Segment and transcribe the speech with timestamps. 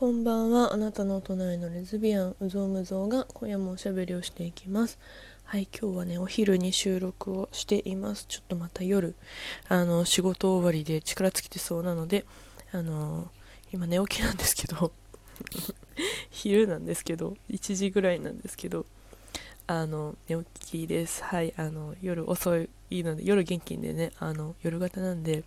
[0.00, 0.72] こんばんは。
[0.72, 4.98] あなたの隣のレズビアンうぞうむぞうが今夜もおしゃべりをしていきます。
[5.44, 8.24] はい今日はねお昼に収録をしています。
[8.26, 9.14] ちょっとまた夜
[9.68, 12.24] あの仕事終わりで力尽きてそうなので
[12.72, 13.28] あの
[13.74, 14.90] 今寝起きなんですけど
[16.32, 18.86] 昼なんですけど1時ぐらいなんですけど
[19.66, 21.22] あの寝起きです。
[21.24, 25.44] はいあの夜遅いので夜元気でねあの夜型なんで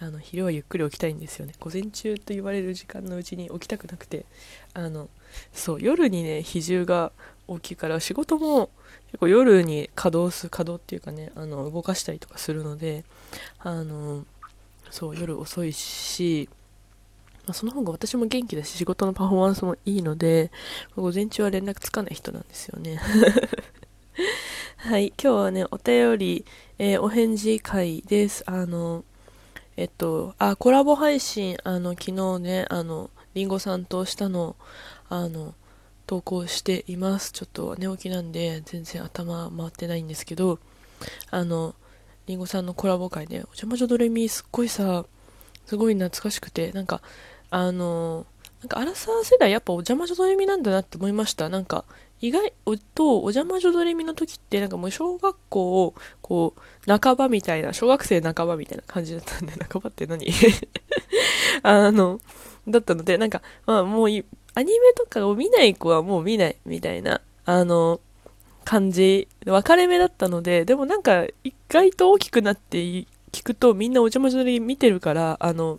[0.00, 1.54] あの昼はゆっくり起きたいんですよね。
[1.60, 4.26] 午前中と言われる時間のうちに起きたくなくて。
[4.74, 5.08] あの
[5.52, 7.12] そう夜にね比重が
[7.46, 8.70] 大きいから仕事も
[9.06, 13.04] 結構夜に稼働す稼働っていうかねあの動かしたりとかするので
[13.60, 14.24] あの
[14.90, 16.48] そう夜遅いし、
[17.46, 20.50] まあ、その方が私も元気だし仕事のパフォーマンスもいいので
[20.96, 23.00] 午前中は連絡つかない人なんですよね。
[24.76, 26.44] はい今日はねお便り、
[26.78, 28.44] えー、お返事会です。
[28.46, 29.04] あの
[29.76, 34.54] えっと、あ、コラボ配信、あの、昨日ね、あの、りんごさんとしたの、
[35.08, 35.54] あの、
[36.06, 37.32] 投稿しています。
[37.32, 40.60] ちょっと寝起きなんで、全然頭回ってないんですけど、
[41.30, 41.74] あの、
[42.26, 45.06] りんごさんのコラボ会で、お邪魔女ドレミすっごいさ、
[45.66, 47.02] すごい懐かしくて、なんか、
[47.50, 48.26] あの、
[48.60, 51.48] なんか、アラサー世代やっぱお邪魔女ドレミなんだなって思いました。
[51.48, 51.84] なんか、
[52.24, 52.54] 意外
[52.94, 60.26] とお邪魔女ドレミの時ってなんかもう小学校をこう半ばみたいな小学生半ばみたいな感じだったんで 半ばって何？
[61.62, 62.20] あの
[62.66, 68.00] だったのでなんかまあもうアニメとかを見ない子はもう見ないみたいなあの
[68.64, 69.28] 感じ。
[69.44, 73.06] 分かれ目だったのででもなんか意外と大きくなって聞
[73.42, 75.78] くとみんなお邪魔女ドレミ見てるからあの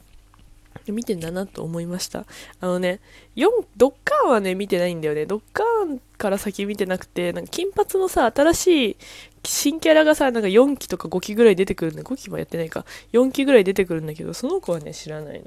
[0.87, 2.25] 見てんだなと思いました。
[2.59, 2.99] あのね、
[3.35, 5.25] 4、ドッカーンはね、見てないんだよね。
[5.25, 8.97] ドッカーンから先見てなくて、なんか金髪のさ、新しい
[9.43, 12.03] 新キャラがさ、なんか4期とか5期ぐらい出てくるんだ。
[12.03, 12.85] 5期もやってないか。
[13.13, 15.45] 4期ぐらい出てくるんだけど、その子はね、知らないの。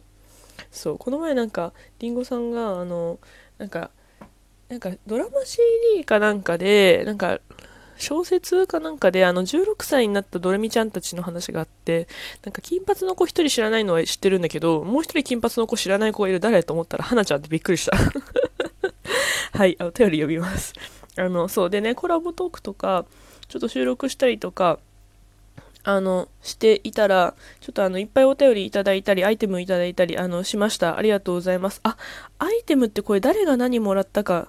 [0.71, 3.19] そう、この前なんか、りんごさんが、あの、
[3.59, 3.91] なんか、
[4.69, 7.41] なんかドラマ CD かなんかで、なんか、
[7.99, 12.09] 小説かなんかであの16歳になったドレミちゃんたちの話があって
[12.45, 17.97] なんか金髪の子1人知らないのは知ってるんだけどもう1人金髪の子知らない子がいる誰と思ったら花ちゃんってびっくりした
[19.59, 20.75] はいお便り読みます
[21.17, 23.05] あのそうでねコラボトークとか
[23.49, 24.79] ちょっと収録したりとか
[25.85, 30.99] あの、していたら、ちょっとあの、いっぱいお便りいただいたり、アイテムいただいたり、あの、しました。
[30.99, 31.81] ありがとうございます。
[31.83, 31.97] あ、
[32.39, 34.49] アイテムってこれ誰が何もらったか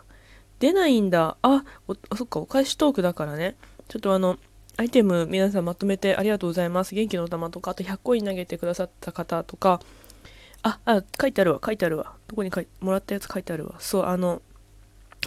[0.60, 1.38] 出ないんだ。
[1.42, 1.64] あ、
[2.12, 3.56] あそっか、お返しトークだからね。
[3.88, 4.38] ちょっとあの、
[4.78, 6.96] アイテム皆さんまとめてありがとうございます。
[6.96, 9.82] 元気の玉とか、あと100コイン投げてくださった方とか、
[10.62, 12.14] あ、あ、書いてあるわ、書いてあるわ。
[12.28, 13.76] どこに書いもらったやつ書いてあるわ。
[13.80, 14.42] そう、あの、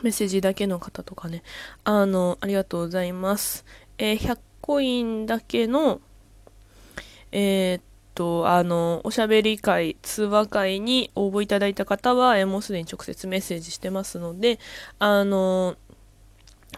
[0.02, 1.42] メッセージだけの方とかね。
[1.84, 3.64] あの、ありがとうございます。
[3.98, 6.00] えー、100コインだけの、
[7.30, 7.82] えー、っ
[8.22, 14.60] と、あの、おしゃべり会、通話会に応募いただいた方は、えもうすでに直接メッセージしてますので、
[15.00, 15.74] あの、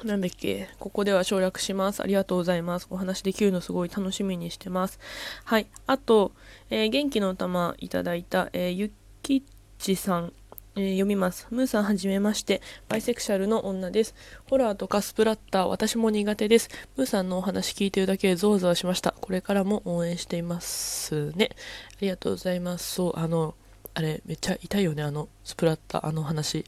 [0.03, 2.03] なんだっけ、ここでは省略します。
[2.03, 2.87] ありがとうございます。
[2.89, 4.99] お話できるのすごい楽しみにしてます。
[5.45, 5.67] はい。
[5.87, 6.33] あと、
[6.71, 8.91] えー、元気の玉いただいた、えー、ゆ
[9.23, 9.43] きっ
[9.79, 10.33] ちさん
[10.77, 11.47] えー、読みます。
[11.51, 12.61] ムーさんはじめまして。
[12.89, 14.15] バイセクシャルの女です。
[14.49, 16.69] ホラーとかスプラッター、私も苦手です。
[16.97, 19.15] ムーさんのお話聞いてるだけでゾワゾワしました。
[19.21, 21.51] これからも応援していますね。
[21.93, 22.95] ありがとうございます。
[22.95, 23.55] そう、あの、
[23.95, 26.65] あれ、めっちゃ痛いよね、あの、スプラッター、あの話。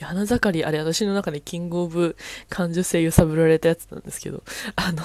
[0.00, 2.16] 花盛り、あれ、私の中でキングオブ
[2.48, 4.42] 感受性揺さぶられたやつなんですけど、
[4.76, 5.02] あの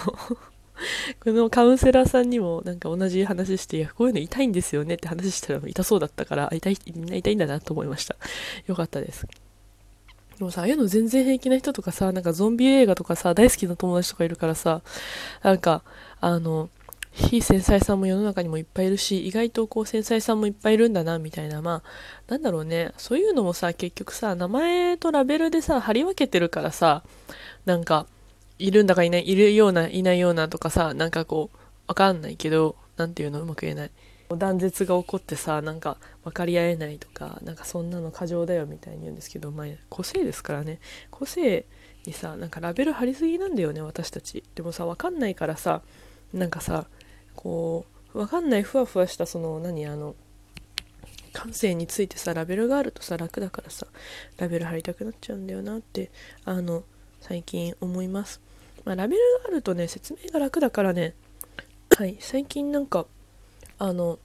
[1.23, 8.15] このカウンセラーさんにもなんか同じ話して、いや、こういうの痛いんですよねって話したら痛そうだったから、痛い、みんな痛いんだなと思いました。
[8.67, 9.27] よかったです。
[10.37, 14.81] でもさ、ああいうの全然平気な人とかさ、なんかゾンビ映画とかさ、大好きな友達とかいるからさ、
[15.41, 15.83] なんか、
[16.21, 16.69] あの、
[17.11, 27.01] 非繊細さんも世の中にもいっぱいいるし、意外とこう繊細さんもいっぱいいるんだな、みたいな、まあ、なんだろうね、そういうのもさ、結局さ、名前とラベルでさ、貼り分けてるからさ、
[27.65, 28.05] なんか、
[28.59, 31.57] いるんだかいない、いるような、いないようなとかさ、なんかこう、
[31.87, 33.41] わかんないけど、なんていうの？
[33.41, 33.91] うまく言えない。
[34.35, 40.79] 断絶が起こってさ、なんか分かり合えないとか、なんかそんなの過剰だよみたいに言うんですけど、まあ、個性ですからね。
[41.11, 41.65] 個性
[42.05, 44.43] にさ、なんかラベル貼りすぎなんだよね、私たち。
[44.55, 45.81] でもさ、わかんないからさ、
[46.33, 46.87] なんかさ、
[47.35, 50.15] こう、わかんないふわふわしたその、何、あの、
[51.31, 53.87] 感性についてさ、ラベルがあるとさ、楽だからさ、
[54.37, 56.11] ラベル貼りたくなっちゃうんだよなって、
[56.43, 56.83] あの、
[57.21, 58.41] 最近思います。
[58.85, 61.13] まあ、ラベルがあるとね、説明が楽だからね、
[61.97, 63.05] はい、最近なんか、
[63.79, 64.19] あの、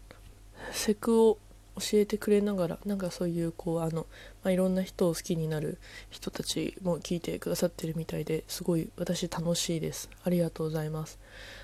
[0.73, 1.39] セクを
[1.77, 4.07] 教えてくれながら、なんかそういう、こう、あの、
[4.45, 5.79] まあ、いろんな人を好きになる
[6.11, 10.11] 人たちも聞いてくださってるみたいですごい私楽しいです。
[10.25, 11.19] ありがとうございます。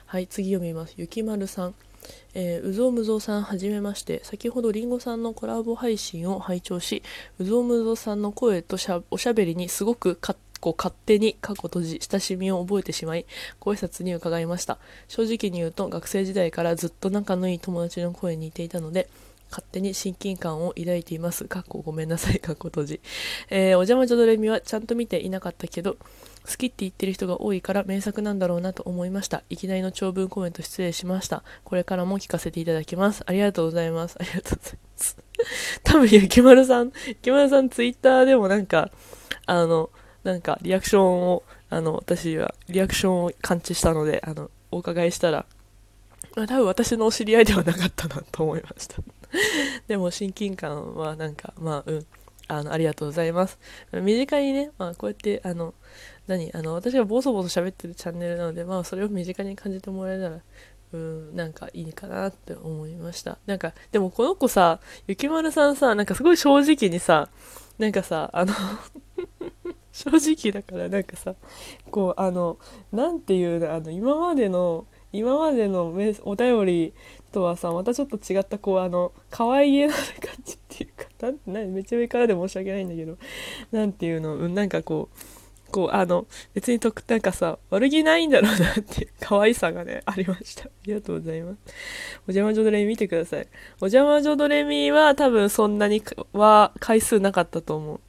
[0.07, 0.95] はい、次読みます。
[0.97, 1.75] ゆきまるさん。
[2.35, 7.03] えー、うぞうむぞうさんはじめまして先ほどりんごさんのコラボ配信を拝聴し
[7.39, 13.27] うぞうむぞうさんの声としゃおしゃべりにすごくかこう勝手に過去閉じ親しみを覚えてしまい
[13.61, 14.79] ご挨拶に伺いました
[15.09, 19.09] 正直に言うと学生時代からずっと仲のいい友達の声に似ていたので
[19.51, 21.47] 勝手に親近感を抱いています。
[21.47, 23.01] かっこごめんなさい、かっこ閉じ。
[23.51, 25.97] えー、お邪魔女ドレミはちゃんと見ていなかったけど、
[26.47, 29.43] 好きって言ってる人が多いから名作なんだろうなと思いました。
[29.51, 31.43] いきなりの長文コメント失礼しました。
[31.65, 33.23] これからも聞かせていただきます。
[33.27, 34.17] ありがとうございます。
[34.21, 35.17] ありがとうございます。
[35.83, 38.91] 多分、ゆきまるさん、ゆきまるさんツイッターでもなんか、
[39.47, 39.91] あの、
[40.25, 45.47] なんかリアクションを、あの、私はリアクションを感知したので、あの、お伺いしたら、
[46.37, 48.97] まあ、多分私のお知り合いではなかったなと思いました。
[49.87, 52.07] でも親近感はなんか、まあ、うん。
[52.51, 53.59] あの、ありがとうございます。
[53.93, 55.75] 身近にね、まあ、こうやって、あの、
[56.27, 60.41] 何あの、私がボソボソ喋ってるチャンネルなので、まあ、それを身近に感じてもらえたら、
[60.93, 63.37] うん、なんかいいかなって思いました。
[63.45, 67.29] なんか、でもこの子さ、ゆきまるさんさ、なんかすごい正直にさ、
[67.79, 68.55] なんかさ、あの
[69.99, 71.35] 正直だからなんかさ、
[71.91, 72.59] こう、あの、
[72.93, 76.93] なんていうの、あの、今までの、今までのお便り
[77.33, 80.05] とはさまたちょっと違ったこうあの可愛げな感
[80.45, 83.17] じっていうかなんなめっちゃ上からで申し訳ないんだけど
[83.73, 85.19] なんていうの、うん、なんかこう
[85.71, 90.65] こうあの別にとなんかさ悪気ないんだろうなって可愛さがねありました。
[90.65, 91.59] ありがとうございます。
[92.27, 93.47] お邪魔女ドレミ見てください。
[93.81, 96.03] お邪魔女ドレミは多分そんなに
[96.33, 98.01] は回数なかったと思う。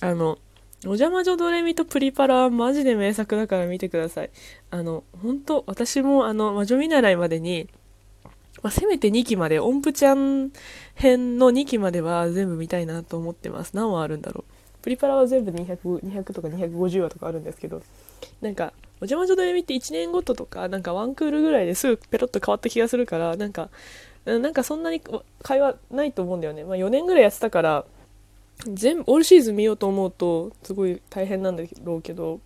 [0.00, 0.38] あの
[0.84, 4.30] お邪魔女ドレミとプリパラはマジで名作だから見てください。
[4.70, 7.68] あの、本当私もあの、魔女見習いまでに、
[8.62, 10.52] まあ、せめて2期まで、音符ちゃん
[10.94, 13.74] 編の2期までは全部見たいなと思ってます。
[13.74, 14.52] 何話あるんだろう。
[14.82, 17.82] プリパラは全部200、200とか250話とかあるんですけど、
[18.40, 23.70] なんか、お邪魔女ドレミって1年ごととか、なんかワンクールぐらいですぐペロッと変わった気がするから、なんか、
[24.24, 25.02] なんかそんなに
[25.42, 26.64] 会話ないと思うんだよね。
[26.64, 27.84] まあ4年ぐらいやってたから、
[28.66, 32.40] 全部、オールシーズン見ようと思うと、すごい大変なんだろうけど、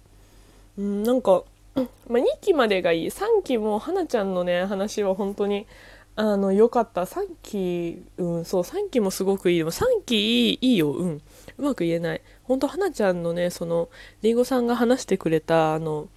[0.78, 1.44] うん、なんか、
[1.74, 3.06] まあ、2期までがいい。
[3.06, 5.66] 3期も、花ちゃんのね、話は本当に、
[6.14, 7.02] あの、良かった。
[7.02, 9.58] 3期、うん、そう、3期もすごくいい。
[9.58, 11.22] でも3期いいいいよ、うん。
[11.58, 12.20] うまく言えない。
[12.44, 13.88] ほんと、花ちゃんのね、その、
[14.20, 16.08] りんごさんが話してくれた、あの、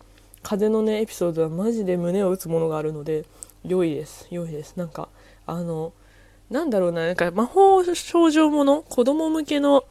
[0.43, 3.25] 風のね、エピソードはマジで胸を打つものがあるので、
[3.63, 4.27] 良いです。
[4.29, 4.75] 良いです。
[4.75, 5.07] なんか、
[5.47, 5.93] あの、
[6.49, 9.83] なんだろうな、なんか魔法少女もの子供向けの、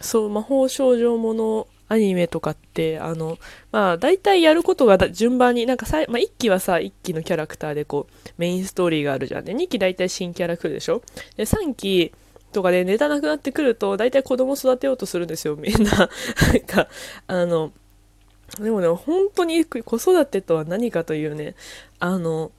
[0.00, 3.38] そう、魔法少女ものアニメとかって、あの、
[3.72, 9.44] まあ、大体やることが順番に、なんかさ、まあ、1期はさ、1期のキャラクターでこう、メインストーリーがあるじゃん。
[9.44, 11.02] で、2期大体新キャラ来るでしょ？
[11.36, 12.12] で、3期
[12.52, 15.90] とかでネタなくなってくると、大体子供育てようとするんですよ、みんな。
[16.52, 16.88] なんか、
[17.26, 17.72] あの、
[18.60, 21.54] でもね、本当に子育てとは何かというね、
[21.98, 22.50] あの、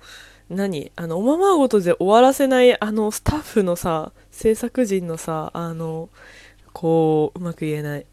[0.55, 0.91] 何？
[0.95, 6.09] あの、おままごとで終わらせない、あの、スタッフのさ、制作陣のさ、あの、
[6.73, 8.05] こう、うまく言えない。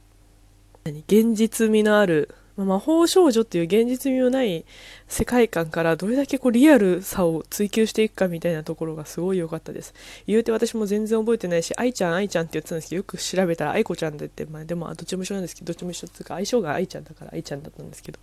[0.84, 1.00] 何？
[1.00, 4.64] 現実味のある、魔法少女っていう現実味のない
[5.06, 9.94] 世界観からどれだけこうリアルさを追求していくかみたいなところがすごい良かったです。
[10.26, 18.18] 言うて私も全然覚えてないし、愛ちゃん愛ちゃんって言ってたんですけど、よく調べたら愛子ちゃんでって、まあでもどっちも一緒なんですけど、どっちも一緒っていうか相性が愛ちゃんだから愛ちゃんだったんですけど、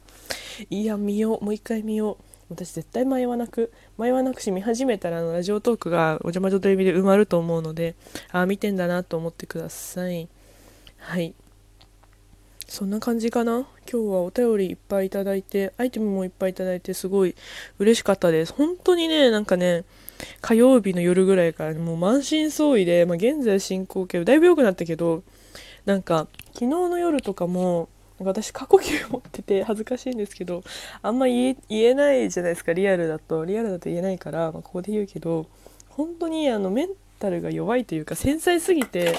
[0.69, 2.23] いや、見よう、もう一回見よう。
[2.50, 7.95] 私絶対迷わなく迷わなくし見始めたらあのラジオトークがお邪魔女とレビで埋まると思うので
[8.31, 10.27] あ見てんだなと思ってください。
[10.97, 11.33] はい。
[12.68, 13.60] そんな感じかな。
[13.60, 17.36] 今日はお便りいっぱいいただいてアイテムもいっぱいいただいてすごい
[17.77, 18.53] 嬉しかったです。
[18.53, 19.84] 本当にねなんかね
[20.41, 25.24] 火曜日の夜ぐらいからもう満身創痍で、まあ、現在進行形だいぶ良くなったけど
[25.86, 30.63] なんか昨日の夜とかも私過呼吸持ってて恥ずかしいんですけど
[31.01, 33.43] あんま言えないじゃないですかリアルだと。
[33.43, 35.48] リアルだと言えないから、まあ、ここで言うけど
[35.89, 39.15] 本当にあのメンタルが弱いというか繊細すぎて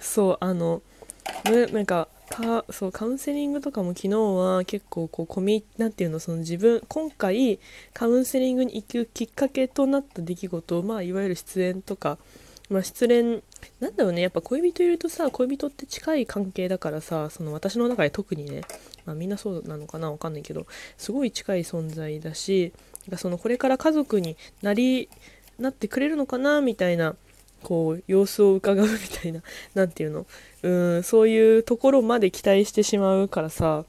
[0.00, 0.82] そうあの
[1.72, 7.58] なんかかそうカウンセリングとかも昨日は結構こうコミなんていうのその自分今回
[7.94, 12.18] カウンセリングに行くきっかけとなった出来事まあいわゆる失恋とか、
[12.68, 13.42] まあ、失恋
[13.80, 18.62] なんだろうねやっぱ恋人いるとさ恋人って近い関係だからさその私の中で特にね、
[19.06, 22.72] まあ、みんなそうなのかなわかんないけどすごい近い存在だし
[23.16, 25.08] そのこれから家族になり
[25.58, 27.14] なってくれるのかなみたいな
[27.62, 29.42] こう様子を伺うみたいな
[29.74, 30.26] 何て言うの？
[30.62, 33.84] うんそういうところまで期待してしまうからさ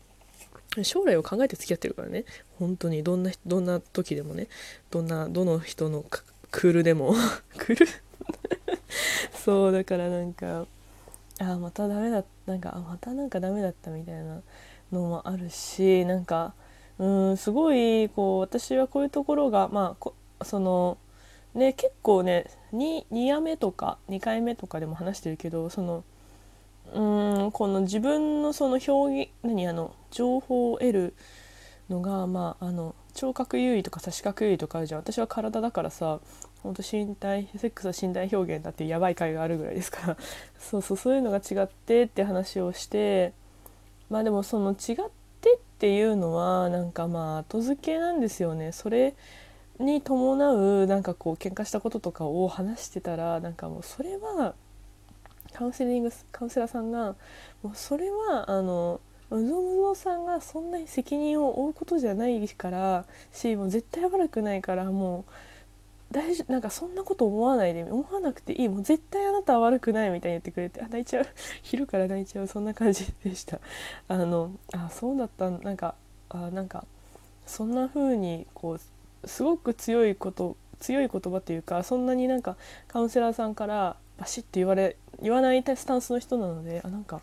[0.83, 2.25] 将来を考えて付き合ってるからね。
[2.57, 4.47] 本当にどんなどんな時でもね
[4.91, 6.03] どんなどの人の
[6.51, 7.15] クールでも。
[7.57, 7.87] クール？
[9.33, 10.65] そうだからなんか
[11.39, 14.41] あまたダメだなんかあまたなんかダメだったみたいな
[14.91, 16.53] のもあるしなんか
[16.97, 20.97] うんすごいこう私はこういうところがまあその
[21.53, 26.03] ね結構ね 2, 2夜目とか2回目とかでも話してるけどその
[26.93, 31.13] うんこの自分のその表現何あの情報を得る
[31.89, 35.01] のがまああの聴覚優位とか差し覚優位とかあるじゃん。
[35.01, 36.19] 私は体だからさ
[36.63, 40.17] ほんと身体セックスは身体表現だっていうやばい回があるぐらいですから。
[40.59, 43.33] そうそうそういうのが違ってって話をして
[44.09, 44.75] まあでもその違っ
[45.41, 48.71] てっていうのはなんかまあ後付けなんですよね。
[48.71, 49.15] それ
[49.79, 54.53] に伴うなんかこう喧嘩したこととかを話してたらなんかもうそれは
[55.53, 57.15] カウンセリングカウンセラーさんが
[57.63, 58.99] もうそれはあの
[59.37, 65.31] うぞむぞさんがそんなに責任を負うことじゃないからしもう絶対悪くないからもう
[66.11, 68.69] 大丈なんかそんなこと思わないで思わなくていい。
[68.69, 71.27] もう絶対あなたは悪くないみたいに言ってくれてあ泣いちゃう。
[71.61, 72.47] 昼から泣いちゃう。
[72.47, 73.59] そんな感じでした。
[74.07, 75.51] あのあそうだった。
[75.51, 75.93] なんか
[76.29, 76.85] あなんか
[77.45, 78.79] そんな風にこ
[79.23, 82.57] うすごく強いこと強い言葉っていうかそんなになんか
[82.87, 87.21] カウンセラーさんからバシッて言われ言わないスタンスの人なのであなんか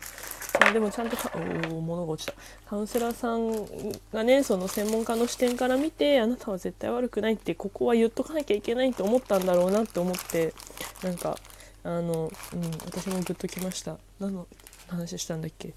[0.67, 1.31] あでもちゃんとか
[1.69, 2.33] お物が落ちた。
[2.69, 10.53] カウンセラーさんがねその専門家の視点から見てあなたは絶対悪くないってここは言っとかなきゃいけないと思ったんだろうなって思って
[11.03, 11.37] なんか
[11.83, 13.97] あの、うん、私もグッときました。
[14.19, 14.47] 何の
[14.87, 15.73] 話したんだっけ？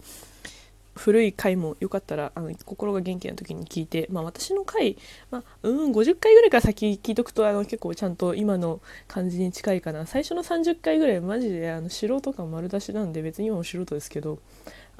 [0.96, 4.98] 古い回もよかったらあの心が元気な時に聞いて、まあ、私の回、
[5.30, 10.06] まあ、うん50回ぐらいから先聞いとくとあの結構ちゃんと今の感じに近いかな。
[10.06, 14.40] 最初の30回ぐらいマジであの素人感丸出しなんで別に今も素人ですけど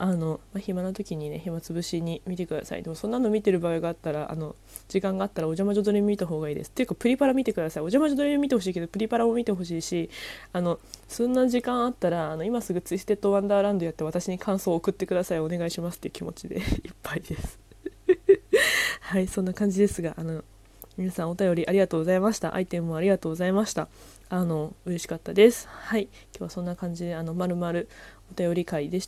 [0.02, 2.83] あの、まあ、暇な時にね暇つぶしに見てください。
[2.83, 4.57] でもそんなの見てる場合があったらあの
[4.88, 6.71] 時間があったらお邪魔女ドレミ見た方がいいです。
[6.71, 7.83] っていうかプリパラ見てください。
[7.83, 10.09] お邪魔女ドレミ見てほしいけどプリパラも見てほしいし
[10.54, 15.40] あのそんな時間あったらあの今すぐツイステッドワンダーランドやって私に感想を送ってください。
[15.40, 16.62] お願いしますっていう気持ちで いっ
[17.02, 17.59] ぱいです。
[19.00, 20.42] はいそんな感じですがあの
[20.97, 22.54] 皆さんお便りありがとうございました。
[22.54, 23.88] アイテムもありがとうございました。
[24.28, 25.69] あの嬉しかったです。
[25.69, 27.88] はい今日はそんな感じであのまるまる
[28.30, 28.99] お便り会でした。